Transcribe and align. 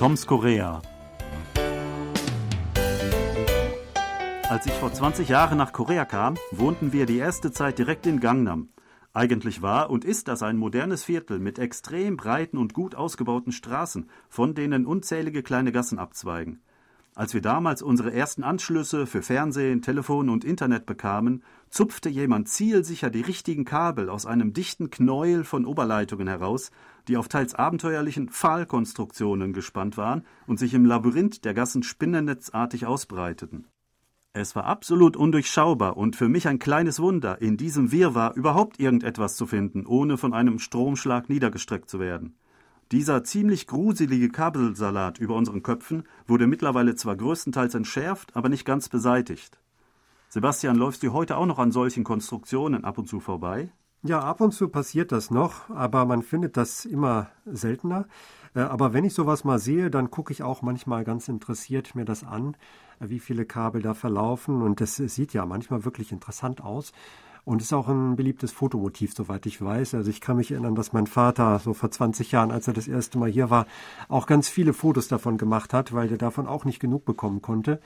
Toms 0.00 0.26
Korea. 0.26 0.80
Als 4.48 4.64
ich 4.64 4.72
vor 4.72 4.90
20 4.90 5.28
Jahren 5.28 5.58
nach 5.58 5.74
Korea 5.74 6.06
kam, 6.06 6.38
wohnten 6.52 6.94
wir 6.94 7.04
die 7.04 7.18
erste 7.18 7.52
Zeit 7.52 7.78
direkt 7.78 8.06
in 8.06 8.18
Gangnam. 8.18 8.70
Eigentlich 9.12 9.60
war 9.60 9.90
und 9.90 10.06
ist 10.06 10.28
das 10.28 10.42
ein 10.42 10.56
modernes 10.56 11.04
Viertel 11.04 11.38
mit 11.38 11.58
extrem 11.58 12.16
breiten 12.16 12.56
und 12.56 12.72
gut 12.72 12.94
ausgebauten 12.94 13.52
Straßen, 13.52 14.08
von 14.30 14.54
denen 14.54 14.86
unzählige 14.86 15.42
kleine 15.42 15.70
Gassen 15.70 15.98
abzweigen. 15.98 16.62
Als 17.20 17.34
wir 17.34 17.42
damals 17.42 17.82
unsere 17.82 18.14
ersten 18.14 18.42
Anschlüsse 18.42 19.04
für 19.04 19.20
Fernsehen, 19.20 19.82
Telefon 19.82 20.30
und 20.30 20.42
Internet 20.42 20.86
bekamen, 20.86 21.42
zupfte 21.68 22.08
jemand 22.08 22.48
zielsicher 22.48 23.10
die 23.10 23.20
richtigen 23.20 23.66
Kabel 23.66 24.08
aus 24.08 24.24
einem 24.24 24.54
dichten 24.54 24.88
Knäuel 24.88 25.44
von 25.44 25.66
Oberleitungen 25.66 26.28
heraus, 26.28 26.70
die 27.08 27.18
auf 27.18 27.28
teils 27.28 27.54
abenteuerlichen 27.54 28.30
Pfahlkonstruktionen 28.30 29.52
gespannt 29.52 29.98
waren 29.98 30.24
und 30.46 30.58
sich 30.58 30.72
im 30.72 30.86
Labyrinth 30.86 31.44
der 31.44 31.52
Gassen 31.52 31.82
spinnennetzartig 31.82 32.86
ausbreiteten. 32.86 33.66
Es 34.32 34.56
war 34.56 34.64
absolut 34.64 35.14
undurchschaubar 35.14 35.98
und 35.98 36.16
für 36.16 36.30
mich 36.30 36.48
ein 36.48 36.58
kleines 36.58 37.00
Wunder, 37.00 37.42
in 37.42 37.58
diesem 37.58 37.92
Wirrwarr 37.92 38.34
überhaupt 38.34 38.80
irgendetwas 38.80 39.36
zu 39.36 39.46
finden, 39.46 39.84
ohne 39.84 40.16
von 40.16 40.32
einem 40.32 40.58
Stromschlag 40.58 41.28
niedergestreckt 41.28 41.90
zu 41.90 42.00
werden. 42.00 42.38
Dieser 42.92 43.22
ziemlich 43.22 43.68
gruselige 43.68 44.30
Kabelsalat 44.30 45.18
über 45.18 45.36
unseren 45.36 45.62
Köpfen 45.62 46.02
wurde 46.26 46.48
mittlerweile 46.48 46.96
zwar 46.96 47.14
größtenteils 47.14 47.76
entschärft, 47.76 48.34
aber 48.34 48.48
nicht 48.48 48.64
ganz 48.64 48.88
beseitigt. 48.88 49.60
Sebastian, 50.28 50.74
läufst 50.74 51.04
du 51.04 51.12
heute 51.12 51.36
auch 51.36 51.46
noch 51.46 51.60
an 51.60 51.70
solchen 51.70 52.02
Konstruktionen 52.02 52.84
ab 52.84 52.98
und 52.98 53.08
zu 53.08 53.20
vorbei? 53.20 53.70
Ja, 54.02 54.20
ab 54.20 54.40
und 54.40 54.52
zu 54.52 54.68
passiert 54.68 55.12
das 55.12 55.30
noch, 55.30 55.70
aber 55.70 56.04
man 56.04 56.22
findet 56.22 56.56
das 56.56 56.84
immer 56.84 57.30
seltener. 57.44 58.06
Äh, 58.54 58.60
aber 58.60 58.92
wenn 58.92 59.04
ich 59.04 59.14
sowas 59.14 59.44
mal 59.44 59.58
sehe, 59.58 59.90
dann 59.90 60.10
gucke 60.10 60.32
ich 60.32 60.42
auch 60.42 60.62
manchmal 60.62 61.04
ganz 61.04 61.28
interessiert 61.28 61.94
mir 61.94 62.04
das 62.04 62.24
an, 62.24 62.56
wie 62.98 63.20
viele 63.20 63.44
Kabel 63.44 63.82
da 63.82 63.94
verlaufen. 63.94 64.62
Und 64.62 64.80
das 64.80 64.96
sieht 64.96 65.32
ja 65.32 65.46
manchmal 65.46 65.84
wirklich 65.84 66.10
interessant 66.10 66.60
aus. 66.60 66.92
Und 67.44 67.62
ist 67.62 67.72
auch 67.72 67.88
ein 67.88 68.16
beliebtes 68.16 68.52
Fotomotiv, 68.52 69.14
soweit 69.14 69.46
ich 69.46 69.62
weiß. 69.62 69.94
Also 69.94 70.10
ich 70.10 70.20
kann 70.20 70.36
mich 70.36 70.52
erinnern, 70.52 70.74
dass 70.74 70.92
mein 70.92 71.06
Vater 71.06 71.58
so 71.58 71.74
vor 71.74 71.90
20 71.90 72.32
Jahren, 72.32 72.50
als 72.50 72.68
er 72.68 72.74
das 72.74 72.88
erste 72.88 73.18
Mal 73.18 73.30
hier 73.30 73.50
war, 73.50 73.66
auch 74.08 74.26
ganz 74.26 74.48
viele 74.48 74.72
Fotos 74.72 75.08
davon 75.08 75.38
gemacht 75.38 75.72
hat, 75.72 75.92
weil 75.92 76.10
er 76.10 76.18
davon 76.18 76.46
auch 76.46 76.64
nicht 76.64 76.80
genug 76.80 77.04
bekommen 77.04 77.42
konnte. 77.42 77.80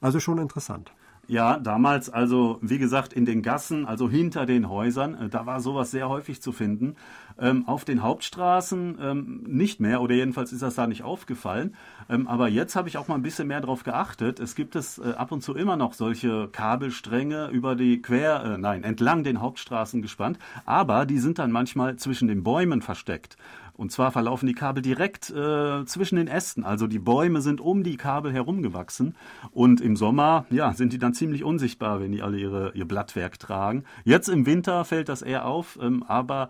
Also 0.00 0.20
schon 0.20 0.38
interessant. 0.38 0.92
Ja, 1.28 1.58
damals 1.58 2.08
also, 2.08 2.58
wie 2.62 2.78
gesagt, 2.78 3.12
in 3.12 3.24
den 3.24 3.42
Gassen, 3.42 3.84
also 3.84 4.08
hinter 4.08 4.46
den 4.46 4.68
Häusern, 4.68 5.14
äh, 5.14 5.28
da 5.28 5.44
war 5.44 5.60
sowas 5.60 5.90
sehr 5.90 6.08
häufig 6.08 6.40
zu 6.40 6.52
finden. 6.52 6.94
Ähm, 7.38 7.66
auf 7.66 7.84
den 7.84 8.02
Hauptstraßen 8.02 8.98
ähm, 9.02 9.42
nicht 9.44 9.80
mehr, 9.80 10.00
oder 10.00 10.14
jedenfalls 10.14 10.52
ist 10.52 10.62
das 10.62 10.76
da 10.76 10.86
nicht 10.86 11.02
aufgefallen. 11.02 11.74
Ähm, 12.08 12.28
aber 12.28 12.46
jetzt 12.48 12.76
habe 12.76 12.88
ich 12.88 12.96
auch 12.96 13.08
mal 13.08 13.16
ein 13.16 13.22
bisschen 13.22 13.48
mehr 13.48 13.60
darauf 13.60 13.82
geachtet. 13.82 14.38
Es 14.38 14.54
gibt 14.54 14.76
es 14.76 14.98
äh, 14.98 15.14
ab 15.16 15.32
und 15.32 15.42
zu 15.42 15.54
immer 15.54 15.76
noch 15.76 15.94
solche 15.94 16.48
Kabelstränge 16.48 17.48
über 17.48 17.74
die 17.74 18.00
quer, 18.00 18.44
äh, 18.44 18.58
nein, 18.58 18.84
entlang 18.84 19.24
den 19.24 19.40
Hauptstraßen 19.40 20.02
gespannt. 20.02 20.38
Aber 20.64 21.06
die 21.06 21.18
sind 21.18 21.40
dann 21.40 21.50
manchmal 21.50 21.96
zwischen 21.96 22.28
den 22.28 22.44
Bäumen 22.44 22.82
versteckt. 22.82 23.36
Und 23.76 23.92
zwar 23.92 24.10
verlaufen 24.10 24.46
die 24.46 24.54
Kabel 24.54 24.82
direkt 24.82 25.30
äh, 25.30 25.84
zwischen 25.84 26.16
den 26.16 26.28
Ästen. 26.28 26.64
Also 26.64 26.86
die 26.86 26.98
Bäume 26.98 27.42
sind 27.42 27.60
um 27.60 27.82
die 27.82 27.96
Kabel 27.96 28.32
herumgewachsen. 28.32 29.16
Und 29.50 29.80
im 29.82 29.96
Sommer, 29.96 30.46
ja, 30.50 30.72
sind 30.72 30.92
die 30.92 30.98
dann 30.98 31.12
ziemlich 31.12 31.44
unsichtbar, 31.44 32.00
wenn 32.00 32.12
die 32.12 32.22
alle 32.22 32.38
ihre, 32.38 32.72
ihr 32.74 32.86
Blattwerk 32.86 33.38
tragen. 33.38 33.84
Jetzt 34.04 34.28
im 34.28 34.46
Winter 34.46 34.84
fällt 34.84 35.10
das 35.10 35.20
eher 35.20 35.44
auf, 35.44 35.78
ähm, 35.80 36.02
aber 36.04 36.48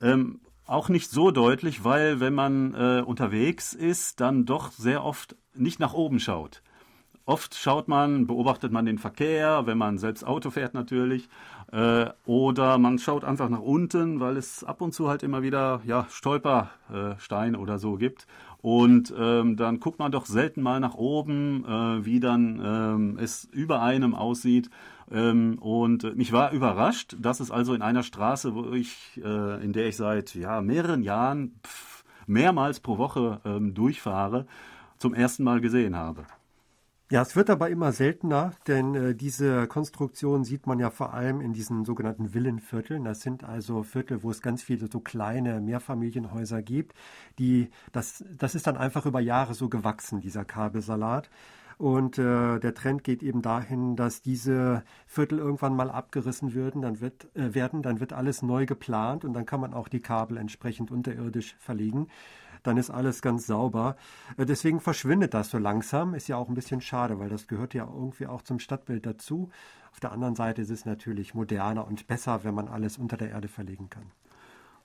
ähm, 0.00 0.40
auch 0.64 0.88
nicht 0.88 1.10
so 1.10 1.30
deutlich, 1.30 1.84
weil 1.84 2.20
wenn 2.20 2.34
man 2.34 2.74
äh, 2.74 3.02
unterwegs 3.04 3.74
ist, 3.74 4.20
dann 4.20 4.46
doch 4.46 4.70
sehr 4.70 5.04
oft 5.04 5.36
nicht 5.54 5.78
nach 5.78 5.92
oben 5.92 6.20
schaut. 6.20 6.62
Oft 7.24 7.54
schaut 7.54 7.86
man, 7.86 8.26
beobachtet 8.26 8.72
man 8.72 8.84
den 8.84 8.98
Verkehr, 8.98 9.66
wenn 9.66 9.78
man 9.78 9.96
selbst 9.96 10.26
Auto 10.26 10.50
fährt 10.50 10.74
natürlich, 10.74 11.28
äh, 11.70 12.06
oder 12.26 12.78
man 12.78 12.98
schaut 12.98 13.24
einfach 13.24 13.48
nach 13.48 13.60
unten, 13.60 14.18
weil 14.18 14.36
es 14.36 14.64
ab 14.64 14.80
und 14.80 14.92
zu 14.92 15.08
halt 15.08 15.22
immer 15.22 15.42
wieder 15.42 15.80
ja, 15.86 16.06
Stolperstein 16.10 17.54
äh, 17.54 17.56
oder 17.56 17.78
so 17.78 17.94
gibt. 17.94 18.26
Und 18.60 19.12
ähm, 19.16 19.56
dann 19.56 19.80
guckt 19.80 19.98
man 19.98 20.12
doch 20.12 20.26
selten 20.26 20.62
mal 20.62 20.80
nach 20.80 20.94
oben, 20.94 21.64
äh, 21.64 22.04
wie 22.04 22.20
dann 22.20 22.60
ähm, 22.64 23.18
es 23.20 23.48
über 23.52 23.82
einem 23.82 24.14
aussieht. 24.14 24.68
Ähm, 25.10 25.58
und 25.60 26.16
mich 26.16 26.32
war 26.32 26.52
überrascht, 26.52 27.16
dass 27.20 27.40
es 27.40 27.50
also 27.50 27.74
in 27.74 27.82
einer 27.82 28.02
Straße, 28.02 28.54
wo 28.54 28.72
ich, 28.72 29.20
äh, 29.24 29.64
in 29.64 29.72
der 29.72 29.86
ich 29.86 29.96
seit 29.96 30.34
ja, 30.34 30.60
mehreren 30.60 31.02
Jahren 31.02 31.58
pff, 31.64 32.04
mehrmals 32.26 32.80
pro 32.80 32.98
Woche 32.98 33.40
ähm, 33.44 33.74
durchfahre, 33.74 34.46
zum 34.98 35.14
ersten 35.14 35.44
Mal 35.44 35.60
gesehen 35.60 35.96
habe. 35.96 36.24
Ja, 37.12 37.20
es 37.20 37.36
wird 37.36 37.50
aber 37.50 37.68
immer 37.68 37.92
seltener, 37.92 38.52
denn 38.66 38.94
äh, 38.94 39.14
diese 39.14 39.66
Konstruktion 39.66 40.44
sieht 40.44 40.66
man 40.66 40.78
ja 40.78 40.88
vor 40.88 41.12
allem 41.12 41.42
in 41.42 41.52
diesen 41.52 41.84
sogenannten 41.84 42.32
Villenvierteln. 42.32 43.04
Das 43.04 43.20
sind 43.20 43.44
also 43.44 43.82
Viertel, 43.82 44.22
wo 44.22 44.30
es 44.30 44.40
ganz 44.40 44.62
viele 44.62 44.90
so 44.90 44.98
kleine 44.98 45.60
Mehrfamilienhäuser 45.60 46.62
gibt. 46.62 46.94
Die, 47.38 47.68
das, 47.92 48.24
das 48.38 48.54
ist 48.54 48.66
dann 48.66 48.78
einfach 48.78 49.04
über 49.04 49.20
Jahre 49.20 49.52
so 49.52 49.68
gewachsen, 49.68 50.22
dieser 50.22 50.46
Kabelsalat. 50.46 51.28
Und 51.76 52.16
äh, 52.16 52.58
der 52.58 52.72
Trend 52.72 53.04
geht 53.04 53.22
eben 53.22 53.42
dahin, 53.42 53.94
dass 53.94 54.22
diese 54.22 54.82
Viertel 55.06 55.38
irgendwann 55.38 55.76
mal 55.76 55.90
abgerissen 55.90 56.54
würden, 56.54 56.80
dann 56.80 57.02
wird, 57.02 57.28
äh, 57.36 57.54
werden, 57.54 57.82
dann 57.82 58.00
wird 58.00 58.14
alles 58.14 58.40
neu 58.40 58.64
geplant 58.64 59.26
und 59.26 59.34
dann 59.34 59.44
kann 59.44 59.60
man 59.60 59.74
auch 59.74 59.88
die 59.88 60.00
Kabel 60.00 60.38
entsprechend 60.38 60.90
unterirdisch 60.90 61.56
verlegen 61.58 62.08
dann 62.62 62.76
ist 62.76 62.90
alles 62.90 63.22
ganz 63.22 63.46
sauber. 63.46 63.96
Äh, 64.36 64.46
deswegen 64.46 64.80
verschwindet 64.80 65.34
das 65.34 65.50
so 65.50 65.58
langsam. 65.58 66.14
Ist 66.14 66.28
ja 66.28 66.36
auch 66.36 66.48
ein 66.48 66.54
bisschen 66.54 66.80
schade, 66.80 67.18
weil 67.18 67.28
das 67.28 67.46
gehört 67.46 67.74
ja 67.74 67.84
irgendwie 67.84 68.26
auch 68.26 68.42
zum 68.42 68.58
Stadtbild 68.58 69.06
dazu. 69.06 69.50
Auf 69.92 70.00
der 70.00 70.12
anderen 70.12 70.34
Seite 70.34 70.62
ist 70.62 70.70
es 70.70 70.84
natürlich 70.84 71.34
moderner 71.34 71.86
und 71.86 72.06
besser, 72.06 72.44
wenn 72.44 72.54
man 72.54 72.68
alles 72.68 72.98
unter 72.98 73.16
der 73.16 73.30
Erde 73.30 73.48
verlegen 73.48 73.90
kann. 73.90 74.10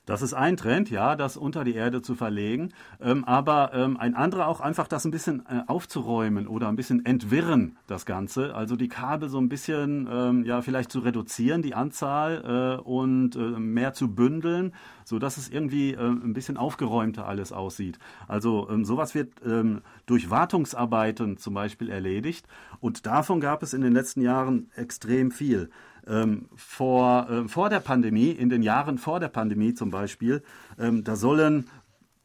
Das 0.08 0.22
ist 0.22 0.34
ein 0.34 0.56
Trend, 0.56 0.90
ja, 0.90 1.18
das 1.18 1.36
unter 1.36 1.66
die 1.66 1.76
Erde 1.76 2.02
zu 2.02 2.16
verlegen. 2.16 2.70
Ähm, 3.02 3.26
aber 3.26 3.74
ähm, 3.74 3.98
ein 3.98 4.16
anderer 4.16 4.48
auch 4.48 4.62
einfach 4.62 4.88
das 4.88 5.04
ein 5.04 5.12
bisschen 5.12 5.46
äh, 5.48 5.64
aufzuräumen 5.68 6.48
oder 6.48 6.70
ein 6.70 6.78
bisschen 6.78 7.06
entwirren, 7.06 7.76
das 7.88 8.06
Ganze. 8.06 8.56
Also 8.56 8.78
die 8.78 8.88
Kabel 8.88 9.28
so 9.28 9.38
ein 9.38 9.50
bisschen, 9.50 10.08
ähm, 10.10 10.46
ja, 10.46 10.62
vielleicht 10.62 10.94
zu 10.94 11.00
reduzieren, 11.00 11.62
die 11.62 11.76
Anzahl 11.76 12.80
äh, 12.80 12.82
und 12.82 13.36
äh, 13.36 13.60
mehr 13.60 13.92
zu 13.92 14.16
bündeln, 14.16 14.74
so 15.04 15.20
dass 15.20 15.36
es 15.36 15.50
irgendwie 15.50 15.92
äh, 15.92 16.00
ein 16.00 16.32
bisschen 16.32 16.56
aufgeräumter 16.56 17.28
alles 17.28 17.52
aussieht. 17.52 18.00
Also 18.30 18.70
ähm, 18.70 18.86
sowas 18.86 19.14
wird 19.14 19.34
ähm, 19.46 19.82
durch 20.06 20.30
Wartungsarbeiten 20.30 21.36
zum 21.36 21.54
Beispiel 21.54 21.90
erledigt. 21.90 22.48
Und 22.80 23.06
davon 23.06 23.42
gab 23.42 23.62
es 23.62 23.74
in 23.74 23.82
den 23.82 23.92
letzten 23.92 24.22
Jahren 24.22 24.72
extrem 24.74 25.32
viel. 25.32 25.70
Ähm, 26.08 26.48
vor, 26.56 27.30
äh, 27.30 27.48
vor 27.48 27.70
der 27.70 27.80
Pandemie, 27.80 28.32
in 28.32 28.50
den 28.50 28.64
Jahren 28.64 28.98
vor 28.98 29.20
der 29.20 29.28
Pandemie 29.28 29.74
zum 29.74 29.90
Beispiel, 29.92 30.42
ähm, 30.80 31.04
da 31.04 31.16
sollen 31.16 31.70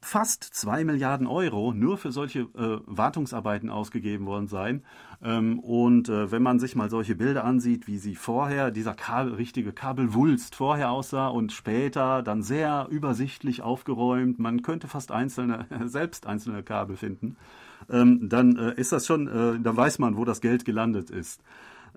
fast 0.03 0.43
zwei 0.43 0.84
Milliarden 0.84 1.28
Euro 1.28 1.72
nur 1.72 1.97
für 1.97 2.10
solche 2.10 2.41
äh, 2.41 2.81
Wartungsarbeiten 2.87 3.70
ausgegeben 3.70 4.26
worden 4.26 4.48
sein. 4.48 4.82
Ähm, 5.22 5.60
und 5.60 6.09
äh, 6.09 6.32
wenn 6.32 6.43
man 6.43 6.59
sich 6.59 6.75
mal 6.75 6.91
solche 6.91 7.15
Bilder 7.15 7.44
ansieht, 7.44 7.87
wie 7.87 7.98
sie 7.98 8.16
vorher, 8.16 8.72
dieser 8.72 8.94
Kabel, 8.94 9.34
richtige 9.34 9.72
Kabelwulst 9.72 10.56
vorher 10.56 10.91
aussah 10.91 11.28
und 11.28 11.53
später 11.53 12.22
dann 12.22 12.43
sehr 12.43 12.88
übersichtlich 12.91 13.62
aufgeräumt, 13.62 14.41
man 14.41 14.62
könnte 14.62 14.88
fast 14.88 15.12
einzelne, 15.12 15.66
selbst 15.84 16.26
einzelne 16.26 16.64
Kabel 16.64 16.97
finden, 16.97 17.37
ähm, 17.88 18.28
dann 18.28 18.56
äh, 18.56 18.75
ist 18.75 18.91
das 18.91 19.06
schon, 19.06 19.28
äh, 19.28 19.60
dann 19.60 19.76
weiß 19.76 20.00
man, 20.00 20.16
wo 20.16 20.25
das 20.25 20.41
Geld 20.41 20.64
gelandet 20.64 21.10
ist. 21.10 21.43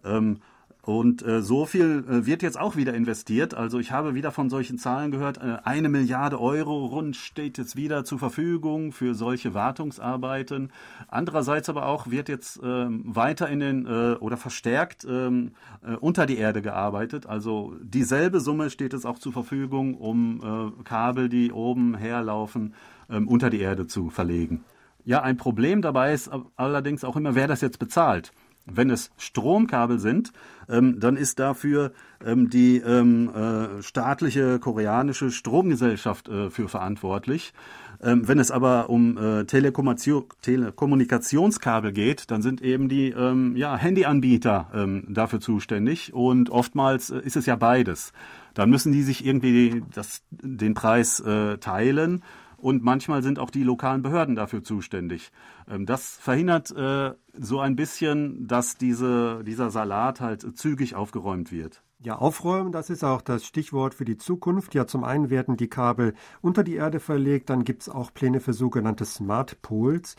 Ähm, 0.04 0.38
und 0.86 1.26
äh, 1.26 1.42
so 1.42 1.66
viel 1.66 2.04
äh, 2.08 2.28
wird 2.28 2.44
jetzt 2.44 2.60
auch 2.60 2.76
wieder 2.76 2.94
investiert. 2.94 3.56
Also 3.56 3.80
ich 3.80 3.92
habe 3.92 4.14
wieder 4.14 4.32
von 4.32 4.52
solchen 4.52 4.78
Zahlen 4.78 5.10
gehört. 5.10 5.38
Äh, 5.38 5.58
eine 5.64 5.90
Milliarde 5.90 6.40
Euro 6.40 6.86
rund 6.86 7.16
steht 7.16 7.58
jetzt 7.58 7.76
wieder 7.76 8.06
zur 8.06 8.20
Verfügung 8.20 8.92
für 8.92 9.16
solche 9.16 9.56
Wartungsarbeiten. 9.56 10.72
Andererseits 11.08 11.70
aber 11.70 11.88
auch 11.88 12.12
wird 12.12 12.30
jetzt 12.30 12.62
äh, 12.62 12.86
weiter 12.88 13.50
in 13.50 13.62
den 13.62 13.86
äh, 13.88 14.16
oder 14.20 14.38
verstärkt 14.38 15.08
ähm, 15.10 15.54
äh, 15.84 15.96
unter 15.96 16.28
die 16.28 16.38
Erde 16.38 16.62
gearbeitet. 16.62 17.26
Also 17.26 17.74
dieselbe 17.82 18.40
Summe 18.40 18.70
steht 18.70 18.94
jetzt 18.94 19.08
auch 19.08 19.18
zur 19.18 19.34
Verfügung, 19.34 19.96
um 19.96 20.40
äh, 20.78 20.84
Kabel, 20.84 21.30
die 21.30 21.52
oben 21.52 21.96
herlaufen, 21.96 22.76
äh, 23.10 23.18
unter 23.18 23.50
die 23.50 23.60
Erde 23.60 23.88
zu 23.88 24.12
verlegen. 24.12 24.64
Ja, 25.04 25.24
ein 25.24 25.38
Problem 25.38 25.82
dabei 25.82 26.14
ist 26.14 26.30
allerdings 26.56 27.04
auch 27.04 27.16
immer, 27.16 27.34
wer 27.34 27.48
das 27.48 27.62
jetzt 27.62 27.80
bezahlt. 27.80 28.32
Wenn 28.66 28.90
es 28.90 29.12
Stromkabel 29.18 30.00
sind, 30.00 30.32
ähm, 30.68 31.00
dann 31.00 31.18
ist 31.18 31.40
dafür 31.40 31.92
ähm, 32.26 32.50
die 32.50 32.78
ähm, 32.78 33.30
äh, 33.30 33.84
staatliche 33.84 34.58
koreanische 34.60 35.30
Stromgesellschaft 35.32 36.30
äh, 36.30 36.50
für 36.50 36.68
verantwortlich. 36.68 37.54
Ähm, 38.02 38.28
wenn 38.28 38.40
es 38.40 38.50
aber 38.52 38.90
um 38.90 39.18
äh, 39.18 39.46
Telekommunikationskabel 39.46 41.92
geht, 41.92 42.32
dann 42.32 42.42
sind 42.42 42.62
eben 42.62 42.90
die 42.90 43.12
ähm, 43.12 43.56
ja, 43.56 43.78
Handyanbieter 43.78 44.72
ähm, 44.74 45.06
dafür 45.10 45.40
zuständig 45.40 46.12
und 46.14 46.50
oftmals 46.50 47.12
äh, 47.12 47.20
ist 47.20 47.38
es 47.38 47.46
ja 47.46 47.56
beides. 47.56 48.12
Dann 48.54 48.70
müssen 48.70 48.92
die 48.92 49.04
sich 49.04 49.26
irgendwie 49.26 49.84
das, 49.94 50.24
den 50.32 50.74
Preis 50.74 51.20
äh, 51.20 51.58
teilen 51.58 52.24
und 52.66 52.82
manchmal 52.84 53.22
sind 53.22 53.38
auch 53.38 53.52
die 53.52 53.62
lokalen 53.62 54.02
Behörden 54.02 54.36
dafür 54.36 54.64
zuständig. 54.64 55.32
Ähm, 55.70 55.86
das 55.86 56.18
verhindert 56.18 56.72
äh, 56.76 57.14
so 57.32 57.60
ein 57.60 57.76
bisschen, 57.76 58.48
dass 58.48 58.76
diese, 58.76 59.44
dieser 59.44 59.70
Salat 59.70 60.20
halt 60.20 60.58
zügig 60.58 60.96
aufgeräumt 60.96 61.52
wird. 61.52 61.84
Ja, 62.00 62.16
aufräumen, 62.16 62.72
das 62.72 62.90
ist 62.90 63.04
auch 63.04 63.22
das 63.22 63.46
Stichwort 63.46 63.94
für 63.94 64.04
die 64.04 64.18
Zukunft. 64.18 64.74
Ja, 64.74 64.88
zum 64.88 65.04
einen 65.04 65.30
werden 65.30 65.58
die 65.58 65.68
Kabel 65.68 66.16
unter 66.42 66.64
die 66.64 66.74
Erde 66.74 67.00
verlegt, 67.00 67.52
dann 67.52 67.66
gibt 67.66 67.84
es 67.84 67.90
auch 67.90 68.12
Pläne 68.12 68.40
für 68.40 68.54
sogenannte 68.54 69.06
Smart 69.06 69.62
Poles. 69.62 70.16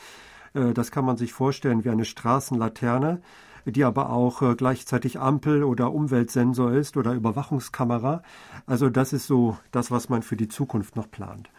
Äh, 0.54 0.72
das 0.72 0.92
kann 0.92 1.04
man 1.04 1.16
sich 1.16 1.32
vorstellen 1.32 1.84
wie 1.84 1.90
eine 1.90 2.04
Straßenlaterne, 2.04 3.22
die 3.64 3.82
aber 3.82 4.10
auch 4.10 4.42
äh, 4.42 4.54
gleichzeitig 4.54 5.19
Ampel 5.19 5.64
oder 5.64 5.92
Umweltsensor 5.92 6.70
ist 6.75 6.96
oder 6.96 7.12
Überwachungskamera. 7.12 8.22
Also 8.66 8.88
das 8.88 9.12
ist 9.12 9.26
so 9.26 9.58
das, 9.72 9.90
was 9.90 10.08
man 10.08 10.22
für 10.22 10.37
die 10.37 10.46
Zukunft 10.46 10.94
noch 10.94 11.10
plant. 11.10 11.50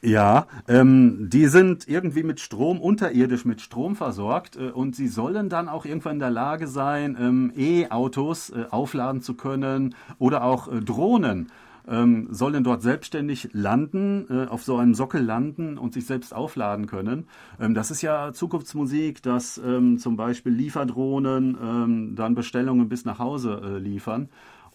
Ja, 0.00 0.46
ähm, 0.68 1.28
die 1.28 1.46
sind 1.46 1.88
irgendwie 1.88 2.22
mit 2.22 2.38
Strom, 2.38 2.80
unterirdisch 2.80 3.44
mit 3.44 3.60
Strom 3.60 3.96
versorgt 3.96 4.56
äh, 4.56 4.70
und 4.70 4.94
sie 4.94 5.08
sollen 5.08 5.48
dann 5.48 5.68
auch 5.68 5.84
irgendwann 5.84 6.14
in 6.14 6.18
der 6.20 6.30
Lage 6.30 6.68
sein, 6.68 7.16
ähm, 7.20 7.52
E-Autos 7.56 8.50
äh, 8.50 8.66
aufladen 8.70 9.22
zu 9.22 9.34
können 9.34 9.96
oder 10.20 10.44
auch 10.44 10.70
äh, 10.70 10.80
Drohnen 10.80 11.50
ähm, 11.88 12.28
sollen 12.30 12.64
dort 12.64 12.82
selbstständig 12.82 13.48
landen, 13.52 14.26
äh, 14.30 14.46
auf 14.46 14.62
so 14.62 14.76
einem 14.76 14.94
Sockel 14.94 15.22
landen 15.22 15.78
und 15.78 15.94
sich 15.94 16.06
selbst 16.06 16.34
aufladen 16.34 16.86
können. 16.86 17.26
Ähm, 17.58 17.74
das 17.74 17.90
ist 17.90 18.02
ja 18.02 18.32
Zukunftsmusik, 18.32 19.22
dass 19.22 19.58
ähm, 19.58 19.98
zum 19.98 20.16
Beispiel 20.16 20.52
Lieferdrohnen 20.52 21.56
ähm, 21.60 22.14
dann 22.14 22.34
Bestellungen 22.34 22.88
bis 22.88 23.04
nach 23.04 23.18
Hause 23.18 23.60
äh, 23.64 23.78
liefern. 23.78 24.28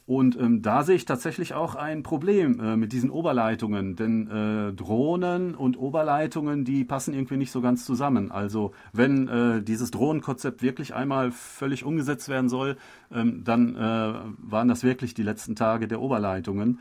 Und 0.05 0.37
ähm, 0.37 0.61
da 0.61 0.83
sehe 0.83 0.95
ich 0.95 1.05
tatsächlich 1.05 1.53
auch 1.53 1.75
ein 1.75 2.03
Problem 2.03 2.59
äh, 2.59 2.75
mit 2.75 2.91
diesen 2.91 3.09
Oberleitungen, 3.09 3.95
denn 3.95 4.27
äh, 4.27 4.73
Drohnen 4.73 5.55
und 5.55 5.77
Oberleitungen, 5.77 6.65
die 6.65 6.83
passen 6.83 7.13
irgendwie 7.13 7.37
nicht 7.37 7.51
so 7.51 7.61
ganz 7.61 7.85
zusammen. 7.85 8.29
Also 8.29 8.73
wenn 8.91 9.29
äh, 9.29 9.61
dieses 9.61 9.91
Drohnenkonzept 9.91 10.61
wirklich 10.61 10.93
einmal 10.93 11.31
völlig 11.31 11.85
umgesetzt 11.85 12.27
werden 12.27 12.49
soll, 12.49 12.75
ähm, 13.13 13.45
dann 13.45 13.75
äh, 13.75 14.13
waren 14.39 14.67
das 14.67 14.83
wirklich 14.83 15.13
die 15.13 15.23
letzten 15.23 15.55
Tage 15.55 15.87
der 15.87 16.01
Oberleitungen. 16.01 16.79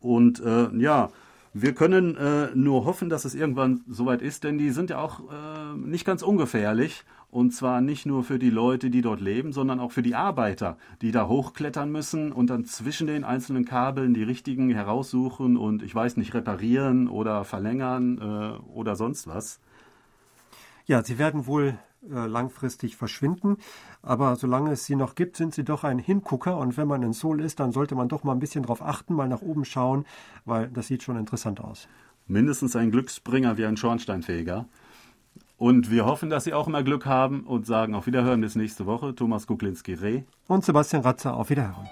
Und 0.00 0.40
äh, 0.40 0.74
ja, 0.78 1.10
wir 1.54 1.74
können 1.74 2.16
äh, 2.16 2.48
nur 2.54 2.84
hoffen, 2.86 3.10
dass 3.10 3.24
es 3.24 3.34
irgendwann 3.34 3.84
soweit 3.86 4.22
ist, 4.22 4.44
denn 4.44 4.56
die 4.56 4.70
sind 4.70 4.90
ja 4.90 4.98
auch 4.98 5.20
äh, 5.30 5.76
nicht 5.76 6.06
ganz 6.06 6.22
ungefährlich. 6.22 7.04
Und 7.30 7.52
zwar 7.52 7.80
nicht 7.80 8.04
nur 8.04 8.24
für 8.24 8.38
die 8.38 8.50
Leute, 8.50 8.90
die 8.90 9.00
dort 9.00 9.22
leben, 9.22 9.52
sondern 9.52 9.80
auch 9.80 9.90
für 9.90 10.02
die 10.02 10.14
Arbeiter, 10.14 10.76
die 11.00 11.12
da 11.12 11.28
hochklettern 11.28 11.90
müssen 11.90 12.30
und 12.30 12.50
dann 12.50 12.66
zwischen 12.66 13.06
den 13.06 13.24
einzelnen 13.24 13.64
Kabeln 13.64 14.12
die 14.12 14.22
richtigen 14.22 14.68
heraussuchen 14.68 15.56
und 15.56 15.82
ich 15.82 15.94
weiß 15.94 16.18
nicht, 16.18 16.34
reparieren 16.34 17.08
oder 17.08 17.44
verlängern 17.44 18.18
äh, 18.18 18.70
oder 18.70 18.96
sonst 18.96 19.26
was. 19.26 19.60
Ja, 20.84 21.02
sie 21.02 21.18
werden 21.18 21.46
wohl 21.46 21.78
langfristig 22.08 22.96
verschwinden. 22.96 23.56
Aber 24.02 24.36
solange 24.36 24.72
es 24.72 24.84
sie 24.84 24.96
noch 24.96 25.14
gibt, 25.14 25.36
sind 25.36 25.54
sie 25.54 25.64
doch 25.64 25.84
ein 25.84 25.98
Hingucker. 25.98 26.56
Und 26.56 26.76
wenn 26.76 26.88
man 26.88 27.02
in 27.02 27.12
Seoul 27.12 27.40
ist, 27.40 27.60
dann 27.60 27.72
sollte 27.72 27.94
man 27.94 28.08
doch 28.08 28.24
mal 28.24 28.32
ein 28.32 28.40
bisschen 28.40 28.64
drauf 28.64 28.82
achten, 28.82 29.14
mal 29.14 29.28
nach 29.28 29.42
oben 29.42 29.64
schauen, 29.64 30.04
weil 30.44 30.68
das 30.68 30.88
sieht 30.88 31.02
schon 31.02 31.16
interessant 31.16 31.60
aus. 31.60 31.88
Mindestens 32.26 32.76
ein 32.76 32.90
Glücksbringer 32.90 33.56
wie 33.56 33.66
ein 33.66 33.76
Schornsteinfeger. 33.76 34.66
Und 35.58 35.90
wir 35.90 36.06
hoffen, 36.06 36.28
dass 36.28 36.44
Sie 36.44 36.54
auch 36.54 36.66
immer 36.66 36.82
Glück 36.82 37.06
haben 37.06 37.42
und 37.44 37.66
sagen 37.66 37.94
auf 37.94 38.06
Wiederhören 38.06 38.40
bis 38.40 38.56
nächste 38.56 38.86
Woche. 38.86 39.14
Thomas 39.14 39.46
Kuklinski-Reh. 39.46 40.22
Und 40.48 40.64
Sebastian 40.64 41.02
Ratzer, 41.02 41.36
auf 41.36 41.50
Wiederhören. 41.50 41.88